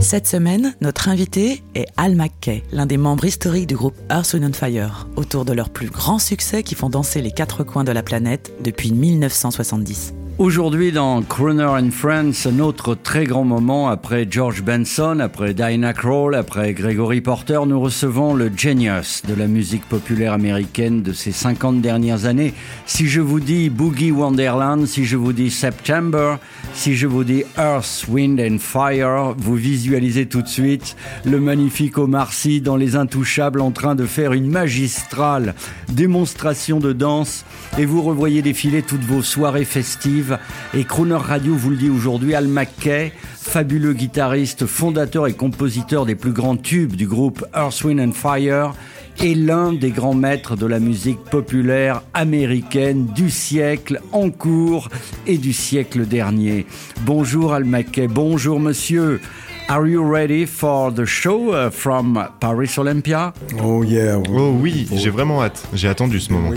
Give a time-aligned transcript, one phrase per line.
[0.00, 4.54] Cette semaine, notre invité est Al McKay, l'un des membres historiques du groupe Earth, Wind
[4.54, 8.02] Fire, autour de leurs plus grands succès qui font danser les quatre coins de la
[8.02, 10.14] planète depuis 1970.
[10.38, 15.94] Aujourd'hui dans Croner and Friends, un autre très grand moment après George Benson, après Diana
[15.94, 21.32] Krall, après Gregory Porter, nous recevons le genius de la musique populaire américaine de ces
[21.32, 22.52] 50 dernières années.
[22.84, 26.36] Si je vous dis Boogie Wonderland, si je vous dis September,
[26.74, 31.96] si je vous dis Earth, Wind and Fire, vous visualisez tout de suite le magnifique
[31.96, 35.54] Omar Sy dans Les Intouchables en train de faire une magistrale
[35.90, 37.46] démonstration de danse
[37.78, 40.25] et vous revoyez défiler toutes vos soirées festives.
[40.74, 46.14] Et Crooner Radio vous le dit aujourd'hui, Al McKay, fabuleux guitariste, fondateur et compositeur des
[46.14, 48.74] plus grands tubes du groupe Earth, Wind and Fire,
[49.18, 54.88] est l'un des grands maîtres de la musique populaire américaine du siècle en cours
[55.26, 56.66] et du siècle dernier.
[57.02, 59.20] Bonjour Al McKay, bonjour monsieur.
[59.68, 63.32] Are you ready for the show uh, from Paris Olympia?
[63.60, 64.16] Oh yeah.
[64.16, 65.66] we're Oh oui, j'ai vraiment hâte.
[65.74, 66.50] J'ai attendu ce moment.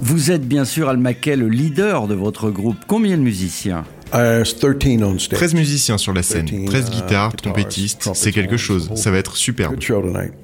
[0.00, 2.76] Vous êtes bien sûr Al McKay, le leader de votre groupe.
[2.86, 3.82] Combien de musiciens?
[4.12, 4.56] 13
[5.02, 5.38] on stage.
[5.38, 8.90] 13 musiciens sur la scène, 13, 13 uh, guitares, trompettistes, c'est quelque chose.
[8.94, 9.76] Ça va être superbe.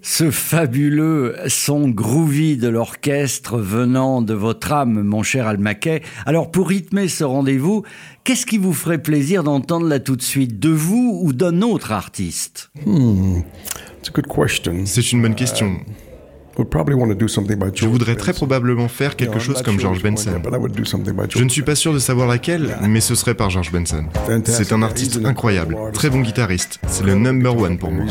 [0.03, 6.03] Ce fabuleux son groovy de l'orchestre venant de votre âme, mon cher Al McKay.
[6.27, 7.83] Alors pour rythmer ce rendez-vous,
[8.25, 11.93] qu'est-ce qui vous ferait plaisir d'entendre là tout de suite, de vous ou d'un autre
[11.93, 12.71] artiste?
[14.03, 14.87] Question.
[14.87, 15.81] C'est une bonne question.
[17.75, 18.47] Je voudrais très Benson.
[18.47, 20.33] probablement faire quelque chose comme George Benson.
[20.33, 22.77] yet, but I would do something by Je ne suis pas sûr de savoir laquelle,
[22.83, 24.05] mais ce serait par George Benson.
[24.45, 26.81] C'est un artiste incroyable, très bon guitariste.
[26.87, 28.05] C'est le number one pour moi.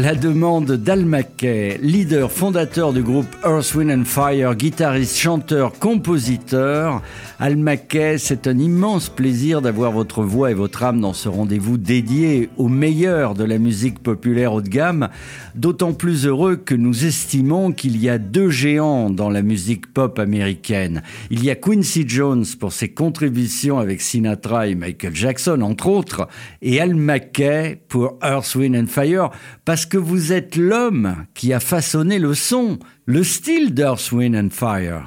[0.00, 7.02] La demande d'Al McKay, leader fondateur du groupe Earth, Wind and Fire, guitariste, chanteur, compositeur,
[7.38, 11.76] Al McKay, c'est un immense plaisir d'avoir votre voix et votre âme dans ce rendez-vous
[11.76, 15.08] dédié au meilleur de la musique populaire haut de gamme,
[15.54, 20.18] d'autant plus heureux que nous estimons qu'il y a deux géants dans la musique pop
[20.18, 21.02] américaine.
[21.30, 26.28] Il y a Quincy Jones pour ses contributions avec Sinatra et Michael Jackson, entre autres,
[26.62, 29.30] et Al McKay pour Earth, Wind and Fire,
[29.64, 34.48] parce que vous êtes l'homme qui a façonné le son, le style d'Earth, Wind and
[34.50, 35.02] Fire.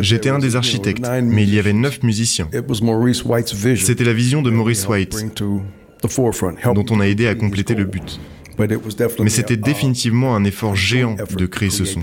[0.00, 2.48] J'étais un des architectes, mais il y avait neuf musiciens.
[3.76, 5.24] C'était la vision de Maurice White,
[6.74, 8.18] dont on a aidé à compléter le but.
[8.58, 12.00] But it was definitely Mais c'était a- définitivement un effort géant de créer ce son.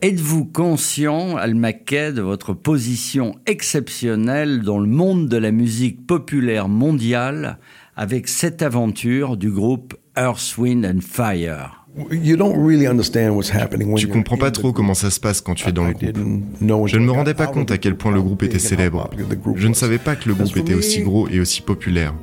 [0.00, 6.68] Êtes-vous conscient, Al McKay, de votre position exceptionnelle dans le monde de la musique populaire
[6.68, 7.58] mondiale
[7.96, 11.70] avec cette aventure du groupe Earth, Wind and Fire
[12.10, 15.40] You don't really understand what's happening when Tu comprends pas trop comment ça se passe
[15.40, 16.04] quand tu es dans le groupe.
[16.12, 19.08] didn't know Je ne me rendais pas compte à quel point le groupe était célèbre.
[19.56, 19.74] Je ne was.
[19.74, 22.14] savais pas que le groupe était aussi gros et aussi populaire.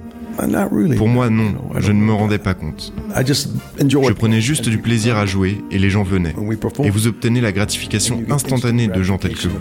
[0.47, 0.95] not really.
[0.97, 2.17] Pour moi, non, know, I je ne me know.
[2.17, 2.93] rendais pas compte.
[3.15, 3.49] I just
[3.81, 6.35] enjoyed Je prenais juste du plaisir à jouer et les gens venaient.
[6.83, 9.59] Et vous obtenez la And gratification instantanée instant de gens tels que vous.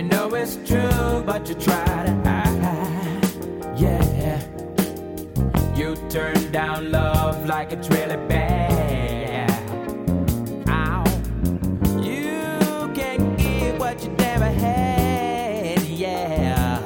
[0.00, 3.78] You know it's true, but you try to hide.
[3.78, 4.40] Yeah.
[5.76, 9.50] You turn down love like it's really bad.
[10.68, 11.04] Ow.
[12.00, 15.82] You can't give what you never had.
[15.82, 16.80] Yeah.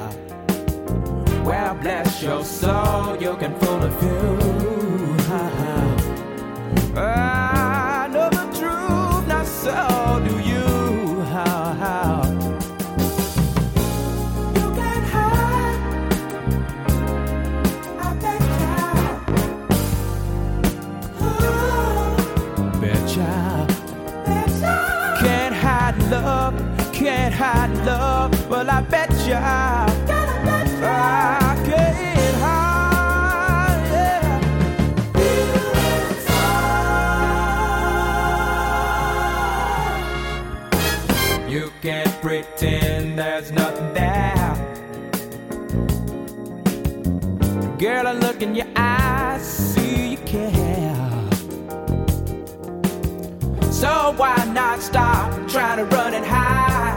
[1.45, 4.44] Well, bless your soul, you can fool a few.
[27.05, 28.33] Can't hide love.
[28.49, 29.85] Well, I bet you I,
[31.63, 33.79] can't hide.
[33.91, 34.39] Yeah.
[41.47, 44.55] You can't pretend there's nothing there.
[47.77, 50.95] Girl, I look in your eyes, see you care.
[53.71, 56.94] So why not stop trying to run and hide?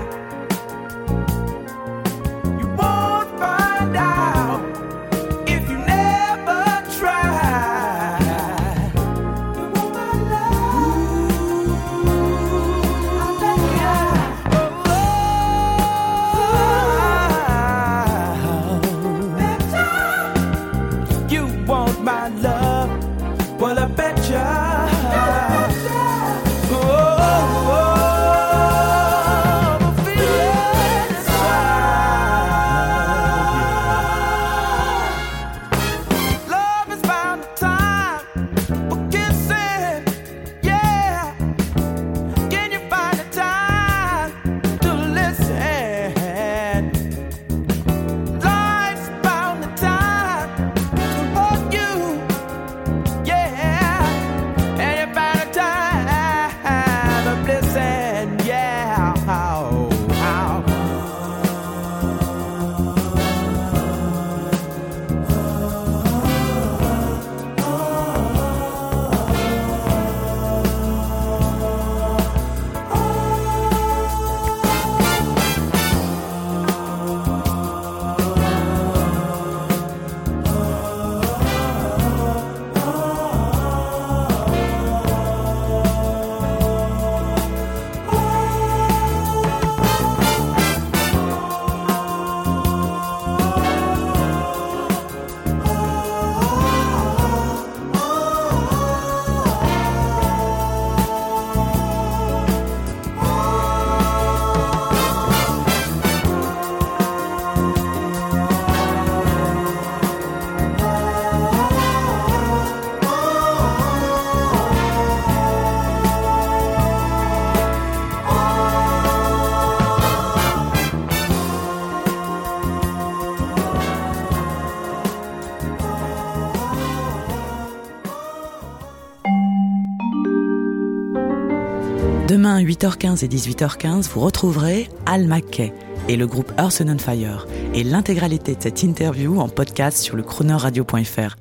[132.49, 135.75] Demain, 8h15 et 18h15, vous retrouverez Al McKay
[136.09, 140.23] et le groupe Earth and Fire et l'intégralité de cette interview en podcast sur le
[140.23, 141.37] chroneurradio.fr.